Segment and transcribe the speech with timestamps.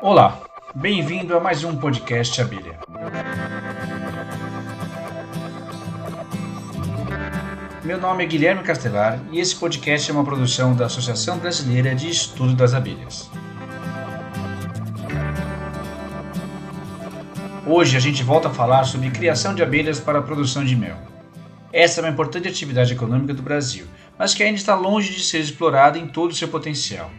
[0.00, 0.40] Olá,
[0.76, 2.78] bem-vindo a mais um podcast Abelha.
[7.82, 12.08] Meu nome é Guilherme Castelar e esse podcast é uma produção da Associação Brasileira de
[12.08, 13.28] Estudo das Abelhas.
[17.66, 20.96] Hoje a gente volta a falar sobre criação de abelhas para a produção de mel.
[21.72, 23.86] Essa é uma importante atividade econômica do Brasil,
[24.16, 27.10] mas que ainda está longe de ser explorada em todo o seu potencial.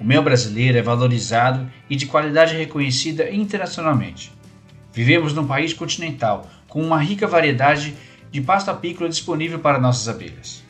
[0.00, 4.32] O mel brasileiro é valorizado e de qualidade reconhecida internacionalmente.
[4.92, 7.94] Vivemos num país continental com uma rica variedade
[8.30, 10.62] de pasta apícola disponível para nossas abelhas.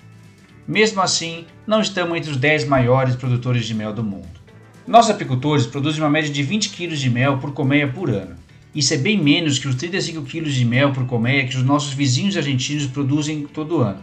[0.66, 4.38] Mesmo assim, não estamos entre os 10 maiores produtores de mel do mundo.
[4.86, 8.36] Nossos apicultores produzem uma média de 20 kg de mel por colmeia por ano,
[8.74, 11.94] isso é bem menos que os 35 quilos de mel por colmeia que os nossos
[11.94, 14.02] vizinhos argentinos produzem todo ano.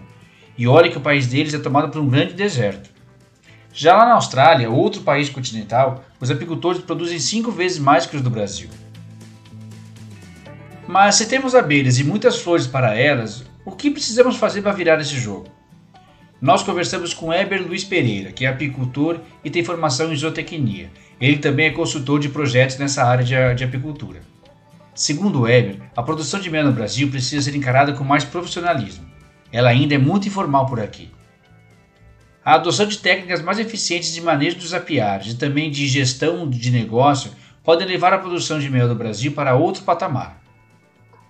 [0.58, 2.90] E olha que o país deles é tomado por um grande deserto.
[3.78, 8.22] Já lá na Austrália, outro país continental, os apicultores produzem cinco vezes mais que os
[8.22, 8.70] do Brasil.
[10.88, 15.02] Mas se temos abelhas e muitas flores para elas, o que precisamos fazer para virar
[15.02, 15.48] esse jogo?
[16.42, 20.90] Nós conversamos com Eber Luiz Pereira, que é apicultor e tem formação em zootecnia.
[21.20, 24.22] Ele também é consultor de projetos nessa área de, apicultura.
[24.94, 29.06] Segundo Weber, a produção de mel no Brasil precisa ser encarada com mais profissionalismo.
[29.52, 31.10] Ela ainda é muito informal por aqui.
[32.46, 36.70] A adoção de técnicas mais eficientes de manejo dos apiários e também de gestão de
[36.70, 37.32] negócio
[37.64, 40.40] podem levar a produção de mel do Brasil para outro patamar.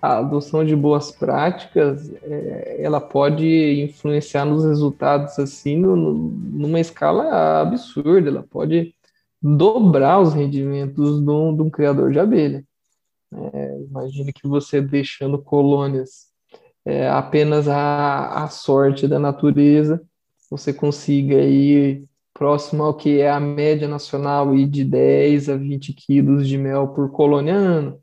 [0.02, 8.28] A adoção de boas práticas, é, ela pode influenciar nos resultados assim numa escala absurda.
[8.28, 8.94] Ela pode
[9.40, 12.62] dobrar os rendimentos de um, criador de abelha.
[13.32, 16.26] É, imagine que você deixando colônias
[16.84, 19.98] é, apenas a sorte da natureza,
[20.50, 25.92] você consiga ir próximo ao que é a média nacional e de 10 a 20
[25.94, 28.00] quilos de mel por colônia ano.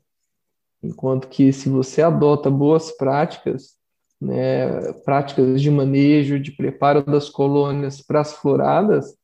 [0.82, 3.76] Enquanto que se você adota boas práticas,
[4.20, 9.14] né, práticas de manejo, de preparo das colônias para as floradas,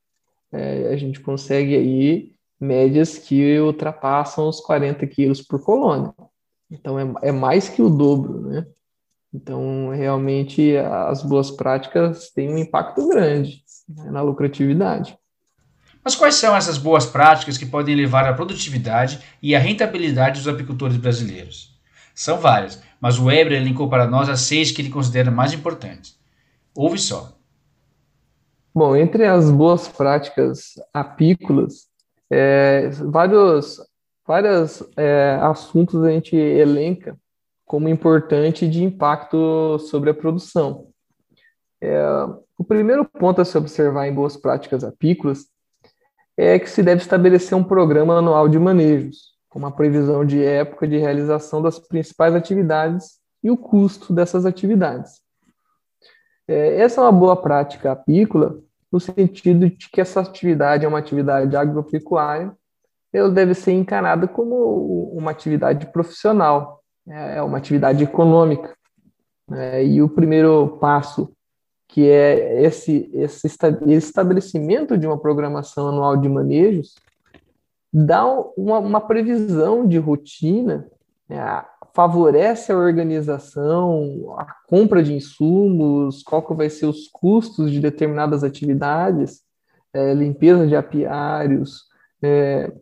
[0.52, 6.14] é, a gente consegue aí médias que ultrapassam os 40 quilos por colônia.
[6.70, 8.66] Então, é, é mais que o dobro, né?
[9.32, 15.16] Então, realmente, as boas práticas têm um impacto grande né, na lucratividade.
[16.04, 20.48] Mas quais são essas boas práticas que podem levar à produtividade e à rentabilidade dos
[20.48, 21.78] apicultores brasileiros?
[22.14, 26.18] São várias, mas o Weber elencou para nós as seis que ele considera mais importantes.
[26.74, 27.36] Ouve só.
[28.74, 31.88] Bom, entre as boas práticas apícolas,
[32.30, 33.80] é, vários
[34.26, 37.18] vários é, assuntos a gente elenca
[37.70, 40.88] como importante de impacto sobre a produção.
[41.80, 42.02] É,
[42.58, 45.46] o primeiro ponto a se observar em boas práticas apícolas
[46.36, 50.88] é que se deve estabelecer um programa anual de manejos, com uma previsão de época
[50.88, 55.20] de realização das principais atividades e o custo dessas atividades.
[56.48, 58.58] É, essa é uma boa prática apícola
[58.90, 62.52] no sentido de que essa atividade é uma atividade agropecuária,
[63.12, 66.79] ela deve ser encarada como uma atividade profissional?
[67.08, 68.76] É uma atividade econômica.
[69.48, 69.84] Né?
[69.84, 71.32] E o primeiro passo,
[71.88, 73.48] que é esse, esse
[73.86, 76.94] estabelecimento de uma programação anual de manejos,
[77.92, 78.24] dá
[78.56, 80.86] uma, uma previsão de rotina
[81.28, 81.64] né?
[81.94, 88.44] favorece a organização, a compra de insumos, qual que vai ser os custos de determinadas
[88.44, 89.42] atividades,
[89.92, 91.84] é, limpeza de apiários,
[92.22, 92.72] é,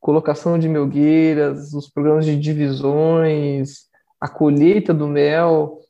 [0.00, 3.86] colocação de melgueiras, os programas de divisões,
[4.20, 5.80] a colheita do mel,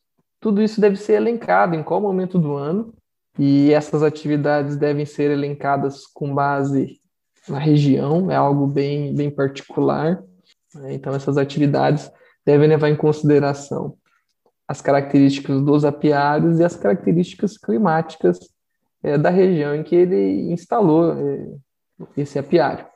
[0.40, 2.94] tudo isso deve ser elencado em qual momento do ano,
[3.38, 7.00] e essas atividades devem ser elencadas com base
[7.48, 10.22] na região, é algo bem, bem particular.
[10.74, 10.94] Né?
[10.94, 12.10] Então, essas atividades
[12.44, 13.96] devem levar em consideração
[14.68, 18.38] as características dos apiários e as características climáticas
[19.02, 21.48] é, da região em que ele instalou é,
[22.16, 22.86] esse apiário.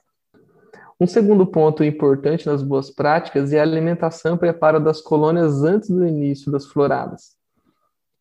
[1.00, 5.88] Um segundo ponto importante nas boas práticas é a alimentação e preparo das colônias antes
[5.88, 7.36] do início das floradas.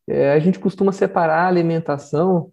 [0.07, 2.49] É, a gente costuma separar a alimentação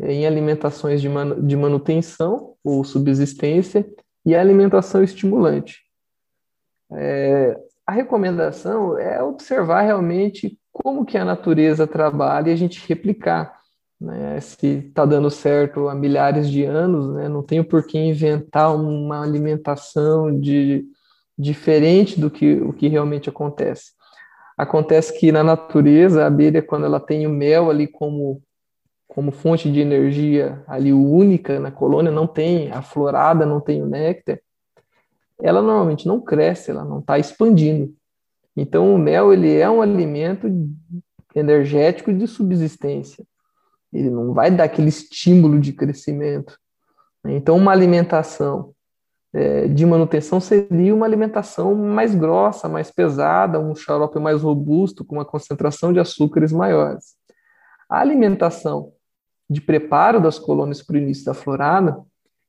[0.00, 3.88] é, em alimentações de, man de manutenção ou subsistência
[4.26, 5.80] e a alimentação estimulante.
[6.92, 13.57] É, a recomendação é observar realmente como que a natureza trabalha e a gente replicar.
[14.00, 14.40] Né?
[14.40, 17.28] Se está dando certo há milhares de anos, né?
[17.28, 20.86] não tenho por que inventar uma alimentação de,
[21.36, 23.92] diferente do que o que realmente acontece.
[24.56, 28.42] Acontece que na natureza, a abelha, quando ela tem o mel ali como,
[29.06, 33.86] como fonte de energia ali única na colônia, não tem a florada, não tem o
[33.86, 34.40] néctar,
[35.40, 37.94] ela normalmente não cresce, ela não está expandindo.
[38.56, 40.48] Então, o mel ele é um alimento
[41.32, 43.24] energético de subsistência.
[43.92, 46.58] Ele não vai dar aquele estímulo de crescimento.
[47.24, 48.74] Então, uma alimentação
[49.32, 55.16] é, de manutenção seria uma alimentação mais grossa, mais pesada, um xarope mais robusto, com
[55.16, 57.16] uma concentração de açúcares maiores.
[57.88, 58.92] A alimentação
[59.48, 61.98] de preparo das colônias para o início da florada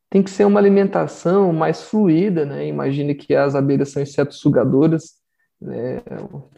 [0.09, 2.65] tem que ser uma alimentação mais fluida, né?
[2.68, 5.19] Imagine que as abelhas são insetos sugadoras.
[5.62, 6.01] Né?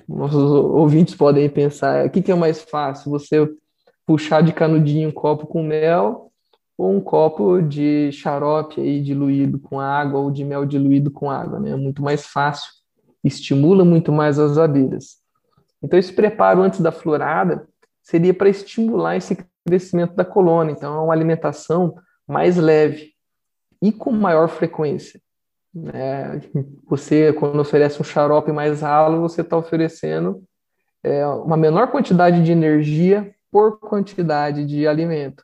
[0.08, 3.12] Nossos ouvintes podem pensar, o que, que é mais fácil?
[3.12, 3.50] Você
[4.12, 6.30] puxar de canudinho um copo com mel
[6.78, 11.62] ou um copo de xarope aí diluído com água ou de mel diluído com água,
[11.62, 11.72] né?
[11.72, 12.70] É muito mais fácil,
[13.24, 15.22] estimula muito mais as abelhas.
[15.82, 17.66] Então esse preparo antes da florada
[18.04, 20.74] seria para estimular esse crescimento da colônia.
[20.74, 21.96] Então é uma alimentação
[22.28, 23.12] mais leve,
[23.82, 25.22] e com maior frequência.
[25.94, 26.42] É,
[26.86, 30.44] você, quando oferece um xarope mais ralo, você está oferecendo
[31.02, 35.44] é, uma menor quantidade de energia por quantidade de alimento.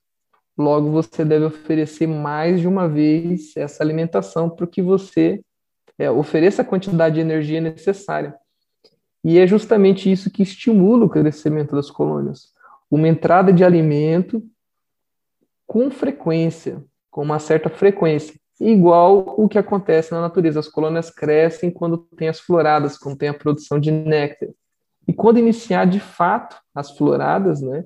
[0.57, 5.42] Logo, você deve oferecer mais de uma vez essa alimentação para que você
[6.00, 8.33] é, ofereça a quantidade de energia necessária.
[9.24, 12.54] E é justamente isso que estimula o crescimento das colônias.
[12.89, 14.42] Uma entrada de alimento
[15.68, 20.59] com frequência, com uma certa frequência, igual o que acontece na natureza.
[20.59, 24.50] As colônias crescem quando tem as floradas, quando tem a produção de néctar.
[25.07, 27.83] E quando iniciar de fato as floradas, né,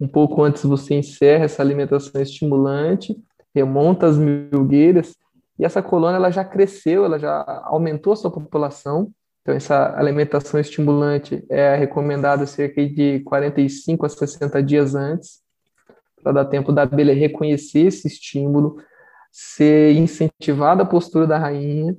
[0.00, 3.14] um pouco antes você encerra essa alimentação estimulante,
[3.54, 5.14] remonta as milgueiras,
[5.58, 9.12] e essa colônia ela já cresceu, ela já aumentou a sua população.
[9.42, 15.40] Então, essa alimentação estimulante é recomendada cerca de 45 a 60 dias antes
[16.22, 18.76] para dar tempo da abelha reconhecer esse estímulo,
[19.30, 21.96] ser incentivada a postura da rainha,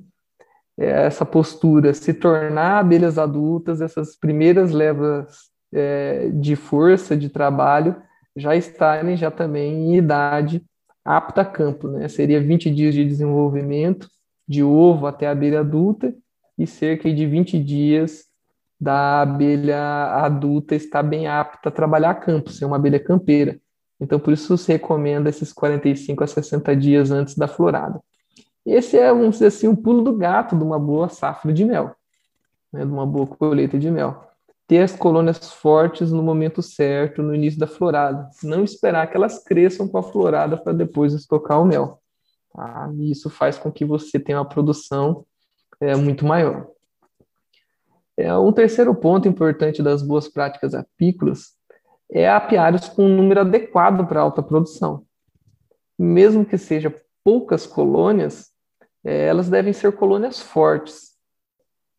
[0.78, 7.96] é, essa postura se tornar abelhas adultas, essas primeiras levas é, de força, de trabalho,
[8.36, 10.62] já estarem já também em idade
[11.04, 12.08] apta a campo, né?
[12.08, 14.08] Seria 20 dias de desenvolvimento,
[14.46, 16.14] de ovo até a abelha adulta,
[16.58, 18.24] e cerca de 20 dias
[18.80, 19.80] da abelha
[20.24, 23.58] adulta estar bem apta a trabalhar a campo, ser uma abelha campeira.
[24.00, 28.00] Então, por isso se recomenda esses 45 a 60 dias antes da florada.
[28.66, 31.94] Esse é, vamos dizer assim, um pulo do gato de uma boa safra de mel,
[32.72, 34.31] né, de uma boa colheita de mel.
[34.66, 38.28] Ter as colônias fortes no momento certo, no início da florada.
[38.42, 42.00] Não esperar que elas cresçam com a florada para depois estocar o mel.
[42.52, 42.90] Tá?
[42.94, 45.24] E isso faz com que você tenha uma produção
[45.80, 46.68] é, muito maior.
[48.16, 51.54] É, um terceiro ponto importante das boas práticas apícolas
[52.10, 55.04] é apiários com um número adequado para alta produção.
[55.98, 56.94] Mesmo que seja
[57.24, 58.50] poucas colônias,
[59.04, 61.11] é, elas devem ser colônias fortes.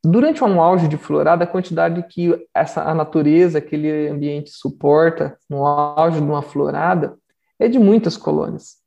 [0.06, 5.66] Durante um auge de florada, a quantidade que essa, a natureza, aquele ambiente suporta no
[5.66, 7.18] auge de uma florada
[7.58, 8.78] é de muitas colônias.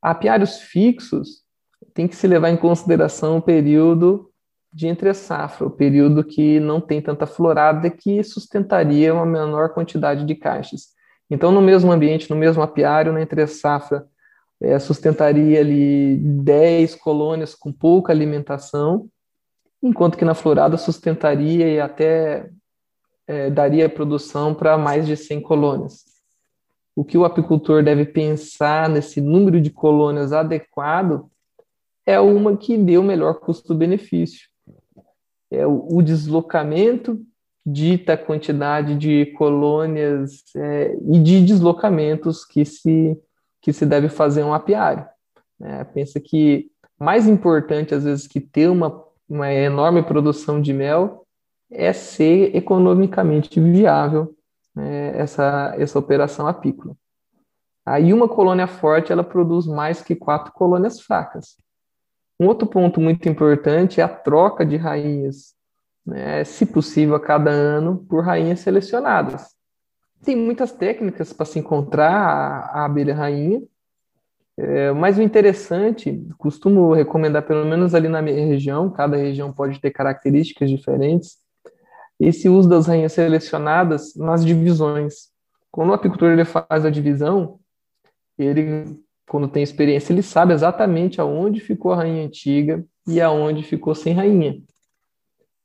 [0.00, 1.42] Apiários fixos
[1.92, 4.30] tem que se levar em consideração o período
[4.72, 10.24] de entre safra, o período que não tem tanta florada que sustentaria uma menor quantidade
[10.24, 10.90] de caixas.
[11.28, 14.06] Então, no mesmo ambiente, no mesmo apiário, na entre safra,
[14.60, 19.08] é, sustentaria ali 10 colônias com pouca alimentação,
[19.82, 22.50] enquanto que na florada sustentaria e até
[23.26, 26.04] é, daria produção para mais de 100 colônias.
[26.96, 31.30] O que o apicultor deve pensar nesse número de colônias adequado
[32.04, 34.48] é uma que dê o melhor custo-benefício
[35.50, 37.20] é, o, deslocamento
[37.64, 43.18] dita quantidade de colônias é, e de deslocamentos que se,
[43.60, 45.06] que se deve fazer um apiário.
[45.58, 45.84] Né?
[45.84, 51.26] Pensa que mais importante, às vezes, que ter uma, uma enorme produção de mel
[51.70, 54.34] é ser economicamente viável
[54.74, 56.96] né, essa, essa operação apícola.
[57.84, 61.56] Aí uma colônia forte, ela produz mais que quatro colônias fracas.
[62.40, 65.54] Um outro ponto muito importante é a troca de rainhas,
[66.06, 69.54] né, se possível, a cada ano, por rainhas selecionadas.
[70.22, 73.62] Tem muitas técnicas para se encontrar a, a abelha rainha,
[74.60, 79.80] é, mas o interessante, costumo recomendar, pelo menos ali na minha região, cada região pode
[79.80, 81.36] ter características diferentes,
[82.18, 85.28] esse uso das rainhas selecionadas nas divisões.
[85.70, 87.60] Quando o apicultor ele faz a divisão,
[88.36, 88.98] ele
[89.28, 94.14] quando tem experiência, ele sabe exatamente aonde ficou a rainha antiga e aonde ficou sem
[94.14, 94.60] rainha.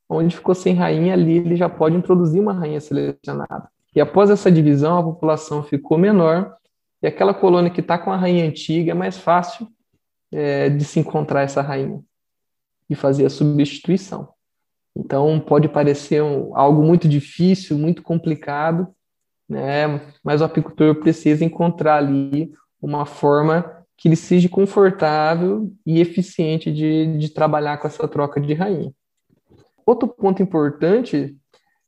[0.08, 3.68] Onde ficou sem rainha, ali ele já pode introduzir uma rainha selecionada.
[3.96, 6.54] E após essa divisão, a população ficou menor
[7.04, 9.68] e aquela colônia que está com a rainha antiga é mais fácil
[10.32, 12.02] é, de se encontrar essa rainha.
[12.88, 14.30] E fazer a substituição.
[14.96, 18.88] Então, pode parecer um, algo muito difícil, muito complicado,
[19.46, 20.00] né?
[20.24, 27.18] mas o apicultor precisa encontrar ali uma forma que ele seja confortável e eficiente de,
[27.18, 28.90] de trabalhar com essa troca de rainha.
[29.84, 31.36] Outro ponto importante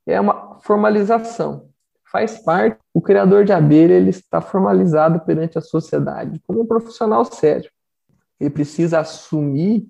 [0.07, 1.66] é uma formalização.
[2.11, 7.25] Faz parte, o criador de abelha ele está formalizado perante a sociedade como um profissional
[7.25, 7.71] sério.
[8.39, 9.89] Ele precisa assumir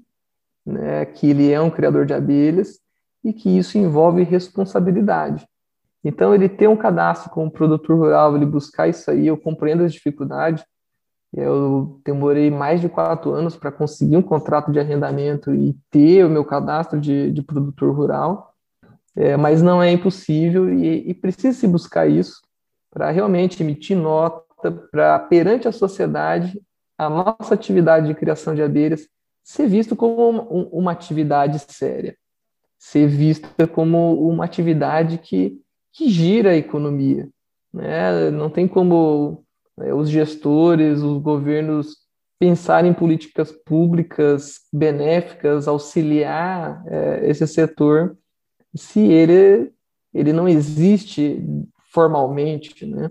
[0.64, 2.80] né, que ele é um criador de abelhas
[3.22, 5.46] e que isso envolve responsabilidade.
[6.02, 9.92] Então, ele ter um cadastro como produtor rural, ele buscar isso aí, eu compreendo as
[9.92, 10.64] dificuldades.
[11.34, 16.30] Eu demorei mais de quatro anos para conseguir um contrato de arrendamento e ter o
[16.30, 18.54] meu cadastro de, de produtor rural,
[19.16, 22.40] é, mas não é impossível e, e precisa se buscar isso
[22.90, 26.60] para realmente emitir nota para perante a sociedade
[26.98, 29.08] a nossa atividade de criação de abelhas
[29.46, 30.42] ser visto como uma,
[30.72, 32.16] uma atividade séria,
[32.76, 35.60] ser vista como uma atividade que,
[35.92, 37.28] que gira a economia.
[37.72, 38.28] Né?
[38.32, 39.44] Não tem como
[39.78, 41.96] né, os gestores, os governos
[42.40, 48.18] pensarem em políticas públicas benéficas, auxiliar é, esse setor,
[48.74, 49.72] se ele,
[50.12, 51.42] ele não existe
[51.92, 52.84] formalmente.
[52.86, 53.10] Né?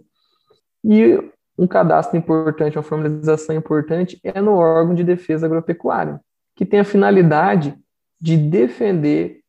[0.83, 1.19] E
[1.57, 6.19] um cadastro importante, uma formalização importante é no órgão de defesa agropecuária,
[6.55, 7.77] que tem a finalidade
[8.19, 9.41] de defender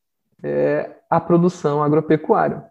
[0.43, 2.65] é, a produção agropecuária,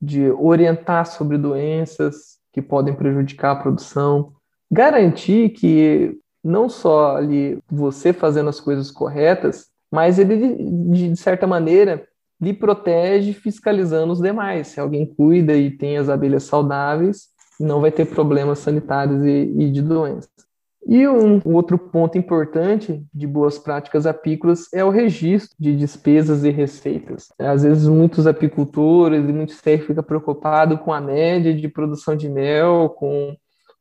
[0.00, 4.32] de orientar sobre doenças que podem prejudicar a produção,
[4.70, 10.54] garantir que não só ali você fazendo as coisas corretas, mas ele,
[10.90, 12.06] de, de certa maneira,
[12.40, 14.68] lhe protege fiscalizando os demais.
[14.68, 17.28] Se alguém cuida e tem as abelhas saudáveis,
[17.58, 20.48] não vai ter problemas sanitários e, e de doenças.
[20.86, 26.50] E um, outro ponto importante de boas práticas apícolas é o registro de despesas e
[26.50, 27.28] receitas.
[27.38, 32.26] Às vezes, muitos apicultores e muitos CR ficam preocupados com a média de produção de
[32.26, 33.36] mel, com,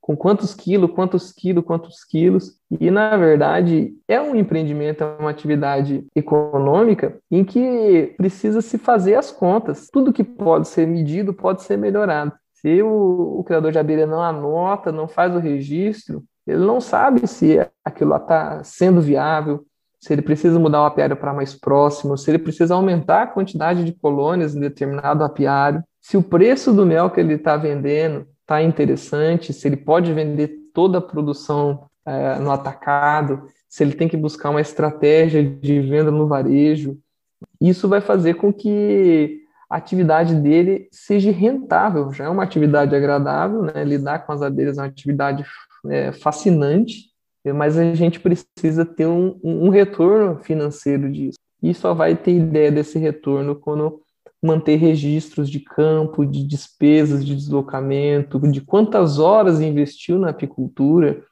[0.08, 2.58] com quantos quilos, quantos quilos, quantos quilos.
[2.80, 9.16] E, na verdade, é um empreendimento, é uma atividade econômica em que precisa se fazer
[9.16, 9.90] as contas.
[9.92, 12.32] Tudo que pode ser medido pode ser melhorado.
[12.54, 17.28] Se o, o criador de abelha não anota, não faz o registro, ele não sabe
[17.28, 19.66] se aquilo está sendo viável,
[20.00, 23.84] se ele precisa mudar o apiário para mais próximo, se ele precisa aumentar a quantidade
[23.84, 28.64] de colônias em determinado apiário, se o preço do mel que ele está vendendo está
[28.64, 34.16] interessante, se ele pode vender toda a produção é, no atacado, se ele tem que
[34.16, 36.98] buscar uma estratégia de venda no varejo.
[37.60, 42.14] Isso vai fazer com que a atividade dele seja rentável.
[42.14, 43.84] Já é uma atividade agradável, né?
[43.84, 45.46] Lidar com as abelhas é uma atividade
[45.90, 47.12] é, fascinante,
[47.54, 51.38] mas a gente precisa ter um, um retorno financeiro disso.
[51.62, 54.02] E só vai ter ideia desse retorno quando
[54.42, 61.24] manter registros de campo, de despesas de deslocamento, de quantas horas investiu na apicultura,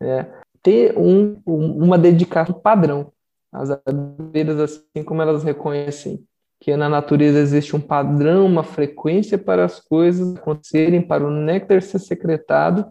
[0.00, 0.26] é,
[0.62, 3.12] ter um, uma dedicação padrão.
[3.52, 6.24] As abelhas, assim como elas reconhecem
[6.60, 11.82] que na natureza existe um padrão, uma frequência para as coisas acontecerem, para o néctar
[11.82, 12.86] ser secretado,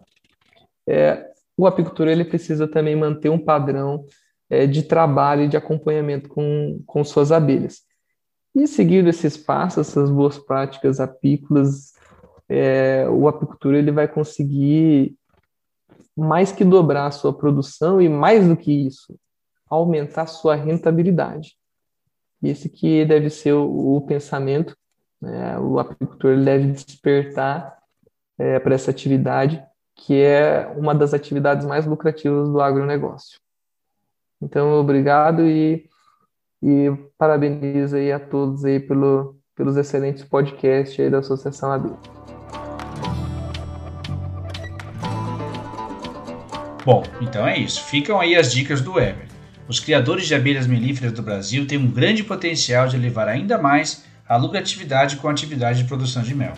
[0.86, 4.04] é, o apicultor ele precisa também manter um padrão
[4.48, 7.82] é, de trabalho e de acompanhamento com, com suas abelhas.
[8.54, 11.92] E seguindo esses passos, essas boas práticas apícolas,
[12.48, 15.16] é, o apicultor ele vai conseguir
[16.16, 19.18] mais que dobrar a sua produção e mais do que isso,
[19.68, 21.56] aumentar sua rentabilidade.
[22.42, 24.76] Esse que deve ser o, o pensamento,
[25.20, 25.58] né?
[25.58, 27.76] o apicultor deve despertar
[28.38, 29.64] é, para essa atividade,
[29.96, 33.40] que é uma das atividades mais lucrativas do agronegócio.
[34.40, 35.88] Então, obrigado e,
[36.64, 41.90] e parabenizo aí a todos aí pelo, pelos excelentes podcasts aí da Associação AB.
[46.86, 47.84] Bom, então é isso.
[47.84, 49.26] Ficam aí as dicas do Weber.
[49.68, 54.04] Os criadores de abelhas melíferas do Brasil têm um grande potencial de elevar ainda mais
[54.26, 56.54] a lucratividade com a atividade de produção de mel.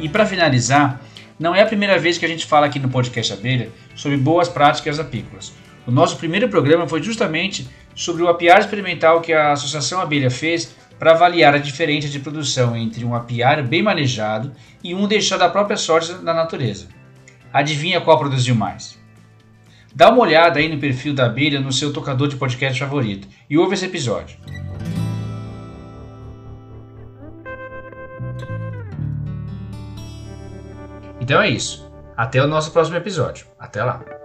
[0.00, 1.00] E para finalizar,
[1.38, 4.48] não é a primeira vez que a gente fala aqui no podcast Abelha sobre boas
[4.48, 5.52] práticas apícolas.
[5.86, 10.74] O nosso primeiro programa foi justamente sobre o apiário experimental que a Associação Abelha fez
[10.98, 14.52] para avaliar a diferença de produção entre um apiário bem manejado
[14.84, 16.88] e um deixado à própria sorte da natureza.
[17.52, 19.00] Adivinha qual produziu mais?
[19.94, 23.58] Dá uma olhada aí no perfil da abelha no seu tocador de podcast favorito e
[23.58, 24.36] ouve esse episódio.
[31.20, 31.90] Então é isso.
[32.16, 33.46] Até o nosso próximo episódio.
[33.58, 34.19] Até lá.